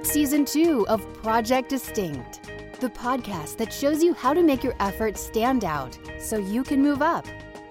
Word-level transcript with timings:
It's 0.00 0.12
season 0.12 0.46
two 0.46 0.88
of 0.88 1.06
Project 1.22 1.68
Distinct, 1.68 2.40
the 2.80 2.88
podcast 2.88 3.58
that 3.58 3.70
shows 3.70 4.02
you 4.02 4.14
how 4.14 4.32
to 4.32 4.42
make 4.42 4.64
your 4.64 4.74
efforts 4.80 5.20
stand 5.20 5.62
out 5.62 5.98
so 6.18 6.38
you 6.38 6.64
can 6.64 6.80
move 6.80 7.02
up. 7.02 7.26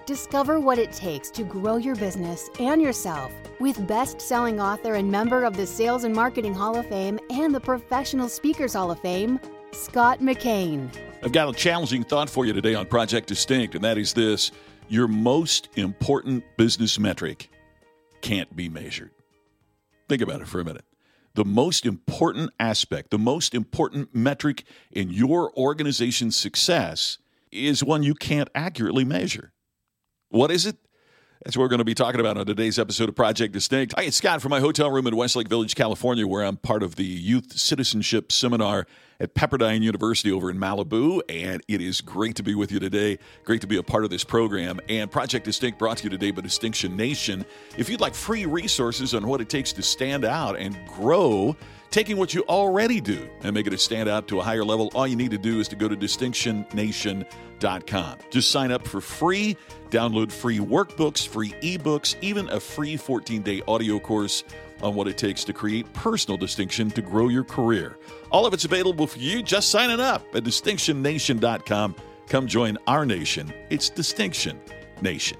Discover 0.06 0.60
what 0.60 0.78
it 0.78 0.92
takes 0.92 1.28
to 1.32 1.42
grow 1.42 1.76
your 1.76 1.96
business 1.96 2.48
and 2.60 2.80
yourself 2.80 3.32
with 3.58 3.84
best 3.88 4.20
selling 4.20 4.60
author 4.60 4.94
and 4.94 5.10
member 5.10 5.42
of 5.42 5.56
the 5.56 5.66
Sales 5.66 6.04
and 6.04 6.14
Marketing 6.14 6.54
Hall 6.54 6.76
of 6.76 6.86
Fame 6.86 7.18
and 7.30 7.52
the 7.52 7.58
Professional 7.58 8.28
Speakers 8.28 8.74
Hall 8.74 8.92
of 8.92 9.00
Fame, 9.00 9.40
Scott 9.72 10.20
McKain. 10.20 10.88
I've 11.24 11.32
got 11.32 11.48
a 11.48 11.52
challenging 11.52 12.04
thought 12.04 12.30
for 12.30 12.46
you 12.46 12.52
today 12.52 12.76
on 12.76 12.86
Project 12.86 13.26
Distinct, 13.26 13.74
and 13.74 13.82
that 13.82 13.98
is 13.98 14.12
this 14.12 14.52
your 14.88 15.08
most 15.08 15.68
important 15.74 16.44
business 16.56 16.96
metric 16.96 17.50
can't 18.20 18.54
be 18.54 18.68
measured. 18.68 19.10
Think 20.08 20.22
about 20.22 20.42
it 20.42 20.46
for 20.46 20.60
a 20.60 20.64
minute. 20.64 20.84
The 21.34 21.44
most 21.44 21.86
important 21.86 22.50
aspect, 22.58 23.10
the 23.10 23.18
most 23.18 23.54
important 23.54 24.14
metric 24.14 24.64
in 24.90 25.10
your 25.10 25.56
organization's 25.56 26.36
success 26.36 27.18
is 27.52 27.84
one 27.84 28.02
you 28.02 28.14
can't 28.14 28.48
accurately 28.54 29.04
measure. 29.04 29.52
What 30.28 30.50
is 30.50 30.66
it? 30.66 30.76
That's 31.42 31.56
what 31.56 31.62
we're 31.62 31.68
going 31.68 31.78
to 31.78 31.86
be 31.86 31.94
talking 31.94 32.20
about 32.20 32.36
on 32.36 32.44
today's 32.44 32.78
episode 32.78 33.08
of 33.08 33.16
Project 33.16 33.54
Distinct. 33.54 33.94
Hi, 33.96 34.02
it's 34.02 34.18
Scott 34.18 34.42
from 34.42 34.50
my 34.50 34.60
hotel 34.60 34.90
room 34.90 35.06
in 35.06 35.16
Westlake 35.16 35.48
Village, 35.48 35.74
California, 35.74 36.26
where 36.26 36.44
I'm 36.44 36.58
part 36.58 36.82
of 36.82 36.96
the 36.96 37.04
Youth 37.04 37.58
Citizenship 37.58 38.30
Seminar 38.30 38.86
at 39.18 39.34
Pepperdine 39.34 39.80
University 39.80 40.30
over 40.30 40.50
in 40.50 40.58
Malibu. 40.58 41.22
And 41.30 41.62
it 41.66 41.80
is 41.80 42.02
great 42.02 42.36
to 42.36 42.42
be 42.42 42.54
with 42.54 42.70
you 42.70 42.78
today. 42.78 43.18
Great 43.44 43.62
to 43.62 43.66
be 43.66 43.78
a 43.78 43.82
part 43.82 44.04
of 44.04 44.10
this 44.10 44.22
program. 44.22 44.80
And 44.90 45.10
Project 45.10 45.46
Distinct 45.46 45.78
brought 45.78 45.96
to 45.98 46.04
you 46.04 46.10
today 46.10 46.30
by 46.30 46.42
Distinction 46.42 46.94
Nation. 46.94 47.46
If 47.78 47.88
you'd 47.88 48.02
like 48.02 48.14
free 48.14 48.44
resources 48.44 49.14
on 49.14 49.26
what 49.26 49.40
it 49.40 49.48
takes 49.48 49.72
to 49.72 49.82
stand 49.82 50.26
out 50.26 50.58
and 50.58 50.76
grow, 50.88 51.56
taking 51.90 52.16
what 52.16 52.32
you 52.34 52.44
already 52.48 53.00
do 53.00 53.28
and 53.42 53.54
making 53.54 53.72
it 53.72 53.80
stand 53.80 54.08
out 54.08 54.28
to 54.28 54.38
a 54.40 54.42
higher 54.42 54.64
level, 54.64 54.90
all 54.94 55.06
you 55.06 55.16
need 55.16 55.30
to 55.32 55.38
do 55.38 55.60
is 55.60 55.68
to 55.68 55.76
go 55.76 55.88
to 55.88 55.96
distinctionnation.com. 55.96 58.18
Just 58.30 58.50
sign 58.50 58.72
up 58.72 58.86
for 58.86 59.00
free, 59.00 59.56
download 59.90 60.32
free 60.32 60.58
workbooks, 60.58 61.26
free 61.26 61.54
ebooks, 61.62 62.16
even 62.20 62.48
a 62.50 62.60
free 62.60 62.96
14 62.96 63.42
day 63.42 63.62
audio 63.66 63.98
course 63.98 64.44
on 64.82 64.94
what 64.94 65.08
it 65.08 65.18
takes 65.18 65.44
to 65.44 65.52
create 65.52 65.92
personal 65.92 66.38
distinction 66.38 66.90
to 66.90 67.02
grow 67.02 67.28
your 67.28 67.44
career. 67.44 67.98
All 68.30 68.46
of 68.46 68.54
it's 68.54 68.64
available 68.64 69.06
for 69.06 69.18
you 69.18 69.42
just 69.42 69.70
signing 69.70 70.00
up 70.00 70.24
at 70.34 70.44
distinctionnation.com. 70.44 71.96
Come 72.28 72.46
join 72.46 72.78
our 72.86 73.04
nation. 73.04 73.52
It's 73.70 73.90
Distinction 73.90 74.60
Nation. 75.02 75.36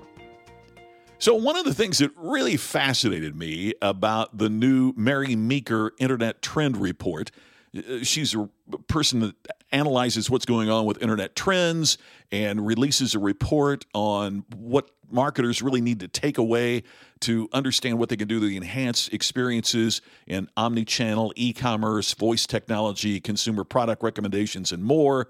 So, 1.21 1.35
one 1.35 1.57
of 1.57 1.67
the 1.67 1.75
things 1.75 1.99
that 1.99 2.13
really 2.17 2.57
fascinated 2.57 3.37
me 3.37 3.75
about 3.83 4.39
the 4.39 4.49
new 4.49 4.95
Mary 4.97 5.37
Meeker 5.37 5.93
Internet 5.99 6.41
Trend 6.41 6.79
Report, 6.79 7.31
uh, 7.77 8.03
she's 8.03 8.35
a 8.35 8.49
person 8.89 9.21
that 9.21 9.35
analyzes 9.71 10.31
what's 10.31 10.47
going 10.47 10.71
on 10.71 10.87
with 10.87 11.03
internet 11.03 11.37
trends 11.37 11.99
and 12.33 12.67
releases 12.67 13.15
a 13.15 13.19
report 13.19 13.85
on 13.93 14.47
what 14.57 14.93
marketers 15.11 15.61
really 15.61 15.83
need 15.83 16.01
to 16.01 16.09
take 16.09 16.39
away 16.39 16.85
to 17.21 17.51
understand 17.53 17.99
what 17.99 18.09
they 18.09 18.17
can 18.17 18.27
do 18.27 18.41
to 18.41 18.57
enhance 18.57 19.09
experiences 19.09 20.01
in 20.27 20.49
omni-channel, 20.57 21.35
e-commerce, 21.37 22.15
voice 22.15 22.47
technology, 22.47 23.21
consumer 23.21 23.63
product 23.63 24.03
recommendations, 24.03 24.73
and 24.73 24.83
more. 24.83 25.29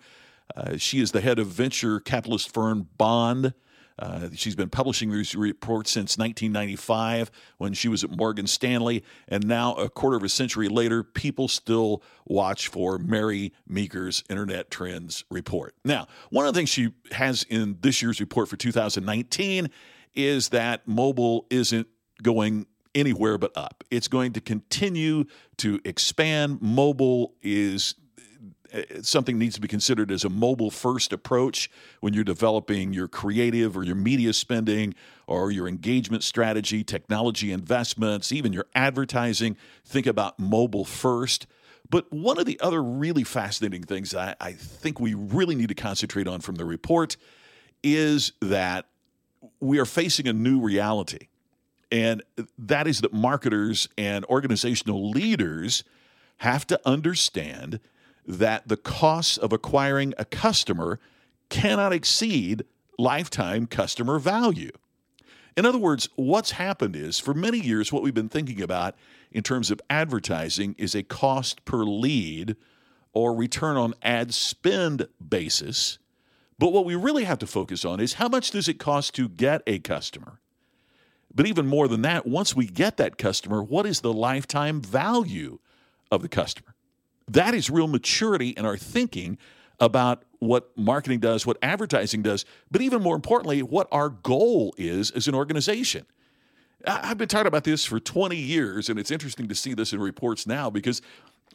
Uh, 0.54 0.76
she 0.76 1.00
is 1.00 1.10
the 1.10 1.20
head 1.20 1.40
of 1.40 1.48
venture 1.48 1.98
capitalist 1.98 2.54
firm 2.54 2.86
Bond. 2.96 3.54
Uh, 4.00 4.30
she's 4.34 4.56
been 4.56 4.70
publishing 4.70 5.10
these 5.10 5.34
reports 5.34 5.90
since 5.90 6.16
1995 6.16 7.30
when 7.58 7.74
she 7.74 7.86
was 7.88 8.02
at 8.02 8.10
Morgan 8.10 8.46
Stanley. 8.46 9.04
And 9.28 9.46
now, 9.46 9.74
a 9.74 9.90
quarter 9.90 10.16
of 10.16 10.22
a 10.22 10.28
century 10.28 10.68
later, 10.68 11.04
people 11.04 11.48
still 11.48 12.02
watch 12.26 12.68
for 12.68 12.98
Mary 12.98 13.52
Meeker's 13.68 14.24
Internet 14.30 14.70
Trends 14.70 15.24
report. 15.30 15.74
Now, 15.84 16.06
one 16.30 16.46
of 16.46 16.54
the 16.54 16.58
things 16.58 16.70
she 16.70 16.92
has 17.12 17.44
in 17.44 17.76
this 17.82 18.00
year's 18.00 18.20
report 18.20 18.48
for 18.48 18.56
2019 18.56 19.68
is 20.14 20.48
that 20.48 20.88
mobile 20.88 21.46
isn't 21.50 21.86
going 22.22 22.66
anywhere 22.94 23.38
but 23.38 23.52
up. 23.56 23.84
It's 23.90 24.08
going 24.08 24.32
to 24.32 24.40
continue 24.40 25.24
to 25.58 25.80
expand. 25.84 26.60
Mobile 26.60 27.34
is 27.42 27.94
Uh, 28.72 28.82
something 29.02 29.38
needs 29.38 29.54
to 29.54 29.60
be 29.60 29.68
considered 29.68 30.10
as 30.10 30.24
a 30.24 30.28
mobile 30.28 30.70
first 30.70 31.12
approach 31.12 31.70
when 32.00 32.14
you're 32.14 32.24
developing 32.24 32.92
your 32.92 33.08
creative 33.08 33.76
or 33.76 33.82
your 33.82 33.94
media 33.94 34.32
spending 34.32 34.94
or 35.26 35.50
your 35.50 35.66
engagement 35.66 36.22
strategy, 36.22 36.84
technology 36.84 37.52
investments, 37.52 38.32
even 38.32 38.52
your 38.52 38.66
advertising. 38.74 39.56
Think 39.84 40.06
about 40.06 40.38
mobile 40.38 40.84
first. 40.84 41.46
But 41.88 42.12
one 42.12 42.38
of 42.38 42.46
the 42.46 42.58
other 42.60 42.82
really 42.82 43.24
fascinating 43.24 43.82
things 43.82 44.14
I, 44.14 44.36
I 44.40 44.52
think 44.52 45.00
we 45.00 45.14
really 45.14 45.56
need 45.56 45.68
to 45.68 45.74
concentrate 45.74 46.28
on 46.28 46.40
from 46.40 46.54
the 46.54 46.64
report 46.64 47.16
is 47.82 48.32
that 48.40 48.86
we 49.58 49.78
are 49.78 49.86
facing 49.86 50.28
a 50.28 50.32
new 50.32 50.60
reality. 50.60 51.28
And 51.90 52.22
that 52.58 52.86
is 52.86 53.00
that 53.00 53.12
marketers 53.12 53.88
and 53.98 54.24
organizational 54.26 55.10
leaders 55.10 55.82
have 56.38 56.66
to 56.68 56.80
understand 56.86 57.80
that 58.26 58.68
the 58.68 58.76
costs 58.76 59.36
of 59.36 59.52
acquiring 59.52 60.14
a 60.18 60.24
customer 60.24 60.98
cannot 61.48 61.92
exceed 61.92 62.64
lifetime 62.98 63.66
customer 63.66 64.18
value. 64.18 64.70
In 65.56 65.66
other 65.66 65.78
words, 65.78 66.08
what's 66.14 66.52
happened 66.52 66.94
is 66.94 67.18
for 67.18 67.34
many 67.34 67.58
years, 67.58 67.92
what 67.92 68.02
we've 68.02 68.14
been 68.14 68.28
thinking 68.28 68.62
about 68.62 68.94
in 69.32 69.42
terms 69.42 69.70
of 69.70 69.80
advertising 69.90 70.74
is 70.78 70.94
a 70.94 71.02
cost 71.02 71.64
per 71.64 71.84
lead 71.84 72.56
or 73.12 73.34
return 73.34 73.76
on 73.76 73.94
ad 74.02 74.32
spend 74.32 75.08
basis. 75.26 75.98
But 76.58 76.72
what 76.72 76.84
we 76.84 76.94
really 76.94 77.24
have 77.24 77.38
to 77.38 77.46
focus 77.46 77.84
on 77.84 78.00
is 78.00 78.14
how 78.14 78.28
much 78.28 78.50
does 78.50 78.68
it 78.68 78.78
cost 78.78 79.14
to 79.16 79.28
get 79.28 79.62
a 79.66 79.78
customer? 79.80 80.40
But 81.34 81.46
even 81.46 81.66
more 81.66 81.88
than 81.88 82.02
that, 82.02 82.26
once 82.26 82.54
we 82.54 82.66
get 82.66 82.96
that 82.98 83.18
customer, 83.18 83.62
what 83.62 83.86
is 83.86 84.00
the 84.00 84.12
lifetime 84.12 84.80
value 84.80 85.58
of 86.10 86.22
the 86.22 86.28
customer? 86.28 86.74
That 87.30 87.54
is 87.54 87.70
real 87.70 87.86
maturity 87.86 88.50
in 88.50 88.66
our 88.66 88.76
thinking 88.76 89.38
about 89.78 90.24
what 90.40 90.76
marketing 90.76 91.20
does, 91.20 91.46
what 91.46 91.58
advertising 91.62 92.22
does, 92.22 92.44
but 92.70 92.82
even 92.82 93.02
more 93.02 93.14
importantly, 93.14 93.62
what 93.62 93.86
our 93.92 94.08
goal 94.08 94.74
is 94.76 95.10
as 95.12 95.28
an 95.28 95.34
organization. 95.34 96.06
I've 96.86 97.18
been 97.18 97.28
talking 97.28 97.46
about 97.46 97.64
this 97.64 97.84
for 97.84 98.00
20 98.00 98.36
years, 98.36 98.88
and 98.88 98.98
it's 98.98 99.10
interesting 99.10 99.48
to 99.48 99.54
see 99.54 99.74
this 99.74 99.92
in 99.92 100.00
reports 100.00 100.46
now 100.46 100.70
because 100.70 101.02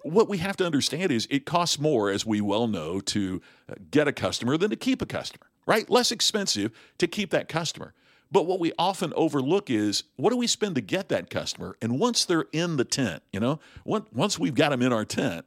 what 0.04 0.30
we 0.30 0.38
have 0.38 0.56
to 0.58 0.66
understand 0.66 1.12
is 1.12 1.28
it 1.30 1.46
costs 1.46 1.80
more, 1.80 2.10
as 2.10 2.26
we 2.26 2.40
well 2.40 2.68
know, 2.68 3.02
to 3.02 3.42
uh, 3.68 3.74
get 3.92 4.08
a 4.08 4.14
customer 4.14 4.56
than 4.56 4.70
to 4.70 4.76
keep 4.76 5.02
a 5.02 5.06
customer, 5.06 5.48
right? 5.66 5.90
Less 5.90 6.12
expensive 6.12 6.72
to 7.00 7.08
keep 7.08 7.32
that 7.32 7.50
customer. 7.50 7.94
But 8.32 8.46
what 8.46 8.60
we 8.60 8.72
often 8.78 9.14
overlook 9.16 9.70
is 9.70 10.04
what 10.16 10.30
do 10.30 10.38
we 10.38 10.48
spend 10.48 10.76
to 10.76 10.82
get 10.82 11.10
that 11.10 11.30
customer? 11.30 11.76
And 11.82 12.00
once 12.00 12.24
they're 12.24 12.46
in 12.54 12.78
the 12.78 12.86
tent, 12.86 13.24
you 13.34 13.40
know, 13.40 13.60
once 13.84 14.38
we've 14.40 14.56
got 14.56 14.70
them 14.70 14.82
in 14.82 14.94
our 14.94 15.06
tent, 15.06 15.46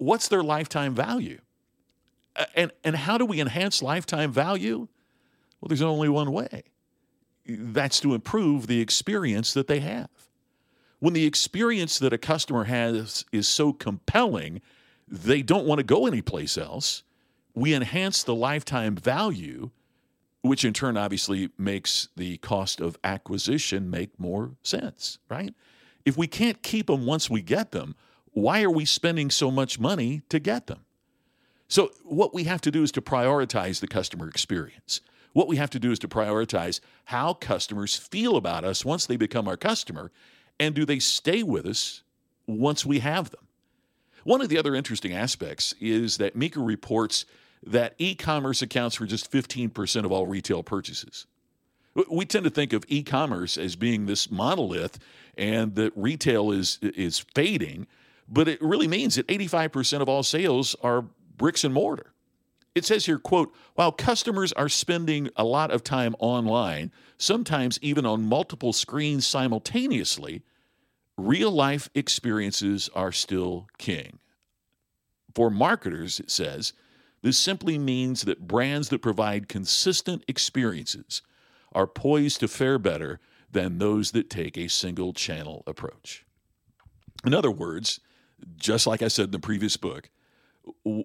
what's 0.00 0.28
their 0.28 0.42
lifetime 0.42 0.94
value? 0.94 1.38
And, 2.54 2.72
and 2.84 2.96
how 2.96 3.18
do 3.18 3.26
we 3.26 3.40
enhance 3.40 3.82
lifetime 3.82 4.32
value? 4.32 4.88
Well, 5.60 5.68
there's 5.68 5.82
only 5.82 6.08
one 6.08 6.32
way 6.32 6.62
that's 7.46 8.00
to 8.00 8.14
improve 8.14 8.66
the 8.66 8.80
experience 8.80 9.52
that 9.52 9.66
they 9.66 9.80
have. 9.80 10.08
When 11.00 11.12
the 11.12 11.26
experience 11.26 11.98
that 11.98 12.12
a 12.12 12.18
customer 12.18 12.64
has 12.64 13.24
is 13.32 13.48
so 13.48 13.72
compelling, 13.72 14.60
they 15.06 15.42
don't 15.42 15.66
want 15.66 15.80
to 15.80 15.84
go 15.84 16.06
anyplace 16.06 16.56
else. 16.56 17.02
We 17.54 17.74
enhance 17.74 18.22
the 18.22 18.34
lifetime 18.34 18.96
value, 18.96 19.70
which 20.42 20.64
in 20.64 20.72
turn 20.72 20.96
obviously 20.96 21.50
makes 21.58 22.08
the 22.16 22.38
cost 22.38 22.80
of 22.80 22.98
acquisition 23.04 23.90
make 23.90 24.18
more 24.18 24.52
sense, 24.62 25.18
right? 25.28 25.52
If 26.06 26.16
we 26.16 26.26
can't 26.26 26.62
keep 26.62 26.86
them 26.86 27.04
once 27.04 27.28
we 27.28 27.42
get 27.42 27.72
them, 27.72 27.96
why 28.32 28.62
are 28.62 28.70
we 28.70 28.84
spending 28.84 29.30
so 29.30 29.50
much 29.50 29.78
money 29.78 30.22
to 30.28 30.38
get 30.38 30.66
them? 30.66 30.84
So, 31.68 31.90
what 32.02 32.34
we 32.34 32.44
have 32.44 32.60
to 32.62 32.70
do 32.70 32.82
is 32.82 32.90
to 32.92 33.02
prioritize 33.02 33.80
the 33.80 33.86
customer 33.86 34.28
experience. 34.28 35.00
What 35.32 35.46
we 35.46 35.56
have 35.56 35.70
to 35.70 35.78
do 35.78 35.92
is 35.92 36.00
to 36.00 36.08
prioritize 36.08 36.80
how 37.04 37.34
customers 37.34 37.96
feel 37.96 38.36
about 38.36 38.64
us 38.64 38.84
once 38.84 39.06
they 39.06 39.16
become 39.16 39.46
our 39.46 39.56
customer, 39.56 40.10
and 40.58 40.74
do 40.74 40.84
they 40.84 40.98
stay 40.98 41.42
with 41.42 41.66
us 41.66 42.02
once 42.46 42.84
we 42.84 42.98
have 42.98 43.30
them? 43.30 43.46
One 44.24 44.40
of 44.40 44.48
the 44.48 44.58
other 44.58 44.74
interesting 44.74 45.12
aspects 45.12 45.74
is 45.80 46.16
that 46.18 46.36
Meeker 46.36 46.60
reports 46.60 47.24
that 47.64 47.94
e 47.98 48.14
commerce 48.14 48.62
accounts 48.62 48.96
for 48.96 49.06
just 49.06 49.30
15% 49.30 50.04
of 50.04 50.12
all 50.12 50.26
retail 50.26 50.62
purchases. 50.62 51.26
We 52.10 52.24
tend 52.24 52.44
to 52.44 52.50
think 52.50 52.72
of 52.72 52.84
e 52.88 53.02
commerce 53.02 53.56
as 53.56 53.76
being 53.76 54.06
this 54.06 54.30
monolith 54.30 54.98
and 55.36 55.74
that 55.76 55.92
retail 55.96 56.52
is, 56.52 56.78
is 56.82 57.20
fading 57.34 57.86
but 58.30 58.48
it 58.48 58.62
really 58.62 58.88
means 58.88 59.16
that 59.16 59.26
85% 59.26 60.00
of 60.00 60.08
all 60.08 60.22
sales 60.22 60.76
are 60.82 61.04
bricks 61.36 61.64
and 61.64 61.74
mortar. 61.74 62.12
It 62.74 62.84
says 62.84 63.06
here, 63.06 63.18
quote, 63.18 63.52
while 63.74 63.90
customers 63.90 64.52
are 64.52 64.68
spending 64.68 65.28
a 65.36 65.44
lot 65.44 65.72
of 65.72 65.82
time 65.82 66.14
online, 66.20 66.92
sometimes 67.18 67.80
even 67.82 68.06
on 68.06 68.22
multiple 68.28 68.72
screens 68.72 69.26
simultaneously, 69.26 70.42
real 71.16 71.50
life 71.50 71.90
experiences 71.94 72.88
are 72.94 73.10
still 73.10 73.66
king. 73.76 74.20
For 75.34 75.50
marketers, 75.50 76.20
it 76.20 76.30
says, 76.30 76.72
this 77.22 77.38
simply 77.38 77.78
means 77.78 78.22
that 78.22 78.46
brands 78.46 78.88
that 78.88 79.02
provide 79.02 79.48
consistent 79.48 80.24
experiences 80.28 81.22
are 81.72 81.86
poised 81.86 82.40
to 82.40 82.48
fare 82.48 82.78
better 82.78 83.20
than 83.50 83.78
those 83.78 84.12
that 84.12 84.30
take 84.30 84.56
a 84.56 84.68
single 84.68 85.12
channel 85.12 85.62
approach. 85.66 86.24
In 87.24 87.34
other 87.34 87.50
words, 87.50 88.00
just 88.56 88.86
like 88.86 89.02
I 89.02 89.08
said 89.08 89.26
in 89.26 89.30
the 89.32 89.38
previous 89.38 89.76
book, 89.76 90.10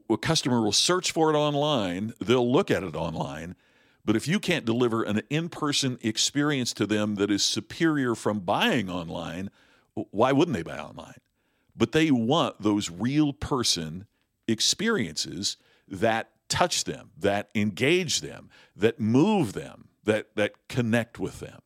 a 0.09 0.17
customer 0.17 0.61
will 0.61 0.71
search 0.71 1.11
for 1.11 1.33
it 1.33 1.37
online, 1.37 2.13
they'll 2.19 2.51
look 2.51 2.69
at 2.69 2.83
it 2.83 2.95
online, 2.95 3.55
but 4.03 4.15
if 4.15 4.27
you 4.27 4.39
can't 4.39 4.65
deliver 4.65 5.03
an 5.03 5.21
in 5.29 5.49
person 5.49 5.97
experience 6.03 6.73
to 6.73 6.85
them 6.85 7.15
that 7.15 7.31
is 7.31 7.43
superior 7.43 8.13
from 8.13 8.39
buying 8.39 8.89
online, 8.89 9.49
why 9.93 10.31
wouldn't 10.31 10.55
they 10.55 10.63
buy 10.63 10.77
online? 10.77 11.15
But 11.75 11.91
they 11.91 12.11
want 12.11 12.61
those 12.61 12.91
real 12.91 13.33
person 13.33 14.05
experiences 14.47 15.57
that 15.87 16.29
touch 16.47 16.83
them, 16.83 17.09
that 17.17 17.49
engage 17.55 18.21
them, 18.21 18.49
that 18.75 18.99
move 18.99 19.53
them, 19.53 19.89
that, 20.03 20.35
that 20.35 20.67
connect 20.69 21.17
with 21.17 21.39
them. 21.39 21.61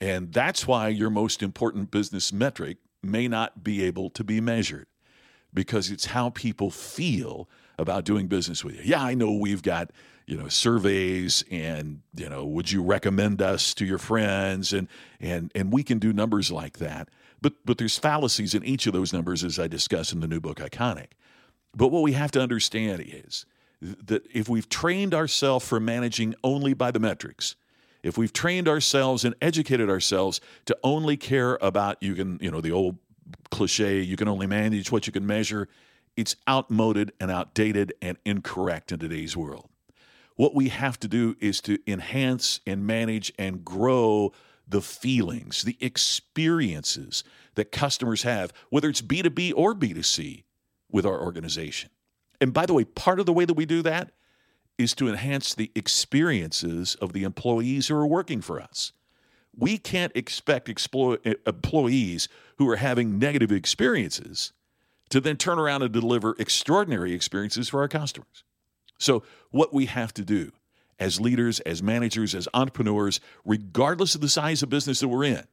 And 0.00 0.32
that's 0.32 0.66
why 0.66 0.88
your 0.88 1.10
most 1.10 1.42
important 1.42 1.90
business 1.90 2.32
metric 2.32 2.78
may 3.04 3.28
not 3.28 3.62
be 3.64 3.82
able 3.84 4.10
to 4.10 4.24
be 4.24 4.40
measured 4.40 4.86
because 5.52 5.90
it's 5.90 6.06
how 6.06 6.30
people 6.30 6.70
feel 6.70 7.48
about 7.78 8.04
doing 8.04 8.26
business 8.26 8.64
with 8.64 8.76
you. 8.76 8.82
Yeah, 8.84 9.02
I 9.02 9.14
know 9.14 9.32
we've 9.32 9.62
got, 9.62 9.90
you 10.26 10.36
know, 10.36 10.48
surveys 10.48 11.44
and, 11.50 12.00
you 12.16 12.28
know, 12.28 12.44
would 12.44 12.70
you 12.70 12.82
recommend 12.82 13.40
us 13.40 13.74
to 13.74 13.84
your 13.84 13.98
friends 13.98 14.72
and 14.72 14.88
and 15.20 15.50
and 15.54 15.72
we 15.72 15.82
can 15.82 15.98
do 15.98 16.12
numbers 16.12 16.50
like 16.50 16.78
that. 16.78 17.08
But 17.40 17.54
but 17.64 17.78
there's 17.78 17.98
fallacies 17.98 18.54
in 18.54 18.64
each 18.64 18.86
of 18.86 18.92
those 18.92 19.12
numbers 19.12 19.44
as 19.44 19.58
I 19.58 19.68
discuss 19.68 20.12
in 20.12 20.20
the 20.20 20.28
new 20.28 20.40
book 20.40 20.58
Iconic. 20.58 21.08
But 21.76 21.88
what 21.88 22.02
we 22.02 22.12
have 22.12 22.30
to 22.32 22.40
understand 22.40 23.04
is 23.06 23.46
that 23.80 24.26
if 24.32 24.48
we've 24.48 24.68
trained 24.68 25.14
ourselves 25.14 25.66
for 25.66 25.80
managing 25.80 26.34
only 26.42 26.74
by 26.74 26.90
the 26.90 27.00
metrics, 27.00 27.56
if 28.04 28.18
we've 28.18 28.32
trained 28.32 28.68
ourselves 28.68 29.24
and 29.24 29.34
educated 29.40 29.88
ourselves 29.88 30.40
to 30.66 30.76
only 30.84 31.16
care 31.16 31.56
about 31.60 32.00
you 32.02 32.14
can, 32.14 32.38
you 32.40 32.50
know, 32.50 32.60
the 32.60 32.70
old 32.70 32.98
cliche, 33.50 34.00
you 34.00 34.16
can 34.16 34.28
only 34.28 34.46
manage 34.46 34.92
what 34.92 35.06
you 35.06 35.12
can 35.12 35.26
measure, 35.26 35.68
it's 36.16 36.36
outmoded 36.48 37.12
and 37.18 37.30
outdated 37.30 37.94
and 38.02 38.18
incorrect 38.24 38.92
in 38.92 38.98
today's 38.98 39.36
world. 39.36 39.68
What 40.36 40.54
we 40.54 40.68
have 40.68 41.00
to 41.00 41.08
do 41.08 41.34
is 41.40 41.60
to 41.62 41.78
enhance 41.86 42.60
and 42.66 42.86
manage 42.86 43.32
and 43.38 43.64
grow 43.64 44.32
the 44.68 44.82
feelings, 44.82 45.62
the 45.62 45.78
experiences 45.80 47.24
that 47.54 47.72
customers 47.72 48.22
have, 48.22 48.52
whether 48.68 48.88
it's 48.88 49.00
B2B 49.00 49.54
or 49.56 49.74
B2C 49.74 50.44
with 50.90 51.06
our 51.06 51.20
organization. 51.20 51.90
And 52.40 52.52
by 52.52 52.66
the 52.66 52.74
way, 52.74 52.84
part 52.84 53.18
of 53.18 53.26
the 53.26 53.32
way 53.32 53.46
that 53.46 53.54
we 53.54 53.64
do 53.64 53.80
that 53.82 54.10
is 54.78 54.94
to 54.94 55.08
enhance 55.08 55.54
the 55.54 55.70
experiences 55.74 56.94
of 56.96 57.12
the 57.12 57.24
employees 57.24 57.88
who 57.88 57.96
are 57.96 58.06
working 58.06 58.40
for 58.40 58.60
us. 58.60 58.92
We 59.56 59.78
can't 59.78 60.12
expect 60.16 60.68
explo- 60.68 61.36
employees 61.46 62.28
who 62.58 62.68
are 62.68 62.76
having 62.76 63.18
negative 63.18 63.52
experiences 63.52 64.52
to 65.10 65.20
then 65.20 65.36
turn 65.36 65.58
around 65.58 65.82
and 65.82 65.92
deliver 65.92 66.34
extraordinary 66.38 67.12
experiences 67.12 67.68
for 67.68 67.80
our 67.80 67.88
customers. 67.88 68.42
So, 68.98 69.22
what 69.50 69.72
we 69.72 69.86
have 69.86 70.12
to 70.14 70.24
do 70.24 70.52
as 70.98 71.20
leaders, 71.20 71.60
as 71.60 71.82
managers, 71.82 72.34
as 72.34 72.48
entrepreneurs, 72.54 73.20
regardless 73.44 74.14
of 74.14 74.20
the 74.20 74.28
size 74.28 74.62
of 74.62 74.68
business 74.68 75.00
that 75.00 75.08
we're 75.08 75.24
in, 75.24 75.44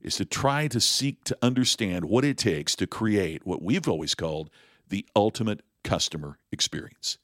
is 0.00 0.16
to 0.16 0.24
try 0.24 0.68
to 0.68 0.80
seek 0.80 1.24
to 1.24 1.36
understand 1.42 2.04
what 2.04 2.24
it 2.24 2.36
takes 2.36 2.76
to 2.76 2.86
create 2.86 3.46
what 3.46 3.62
we've 3.62 3.88
always 3.88 4.14
called 4.14 4.50
the 4.88 5.06
ultimate 5.16 5.62
customer 5.82 6.38
experience. 6.52 7.18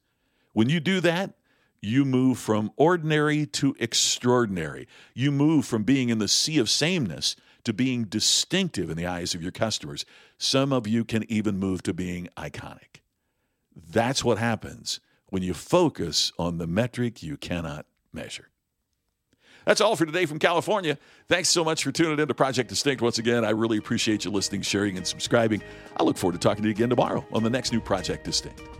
When 0.52 0.69
you 0.69 0.81
do 0.81 1.00
that, 1.00 1.35
you 1.82 2.05
move 2.05 2.38
from 2.38 2.73
ordinary 2.76 3.47
to 3.47 3.75
extraordinary. 3.79 4.87
You 5.14 5.31
move 5.31 5.64
from 5.64 5.82
being 5.82 6.11
in 6.11 6.19
the 6.19 6.29
sea 6.29 6.58
of 6.58 6.69
sameness 6.69 7.37
to 7.64 7.73
being 7.73 8.05
distinctive 8.05 8.91
in 8.91 8.97
the 8.97 9.06
eyes 9.06 9.35
of 9.35 9.43
your 9.43 9.52
customers. 9.52 10.05
Some 10.38 10.73
of 10.73 10.87
you 10.87 11.05
can 11.05 11.31
even 11.31 11.58
move 11.58 11.82
to 11.85 11.94
being 11.94 12.29
iconic. 12.37 13.00
That's 13.75 14.25
what 14.25 14.38
happens 14.38 15.00
when 15.29 15.43
you 15.43 15.55
focus 15.55 16.32
on 16.38 16.58
the 16.58 16.67
metric 16.67 17.23
you 17.23 17.37
cannot 17.37 17.87
measure. 18.12 18.49
That's 19.64 19.81
all 19.81 19.94
for 19.94 20.06
today 20.06 20.26
from 20.26 20.38
California. 20.38 20.99
Thanks 21.29 21.49
so 21.49 21.62
much 21.62 21.85
for 21.85 21.93
tuning 21.93 22.19
in 22.19 22.26
to 22.26 22.35
Project 22.35 22.69
Distinct. 22.69 23.02
Once 23.02 23.19
again, 23.19 23.44
I 23.44 23.50
really 23.50 23.76
appreciate 23.76 24.25
you 24.25 24.31
listening, 24.31 24.62
sharing, 24.62 24.97
and 24.97 25.06
subscribing. 25.06 25.62
I 25.99 26.02
look 26.02 26.17
forward 26.17 26.32
to 26.32 26.38
talking 26.38 26.62
to 26.62 26.69
you 26.69 26.75
again 26.75 26.88
tomorrow 26.88 27.25
on 27.32 27.43
the 27.43 27.50
next 27.50 27.73
new 27.73 27.81
Project 27.81 28.25
Distinct. 28.25 28.80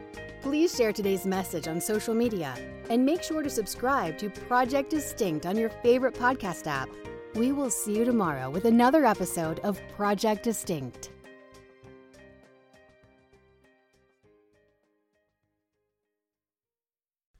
Please 0.41 0.75
share 0.75 0.91
today's 0.91 1.25
message 1.25 1.67
on 1.67 1.79
social 1.79 2.15
media 2.15 2.55
and 2.89 3.05
make 3.05 3.21
sure 3.21 3.43
to 3.43 3.49
subscribe 3.49 4.17
to 4.17 4.29
Project 4.29 4.89
Distinct 4.89 5.45
on 5.45 5.55
your 5.55 5.69
favorite 5.69 6.15
podcast 6.15 6.65
app. 6.65 6.89
We 7.35 7.51
will 7.51 7.69
see 7.69 7.97
you 7.97 8.05
tomorrow 8.05 8.49
with 8.49 8.65
another 8.65 9.05
episode 9.05 9.59
of 9.59 9.79
Project 9.95 10.43
Distinct. 10.43 11.11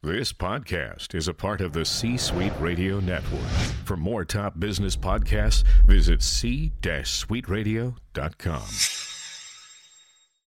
This 0.03 0.33
podcast 0.33 1.13
is 1.13 1.27
a 1.27 1.33
part 1.33 1.61
of 1.61 1.73
the 1.73 1.85
C 1.85 2.17
Suite 2.17 2.53
Radio 2.59 2.99
Network. 2.99 3.47
For 3.85 3.95
more 3.95 4.25
top 4.25 4.59
business 4.59 4.95
podcasts, 4.95 5.63
visit 5.85 6.23
c-suiteradio.com. 6.23 8.63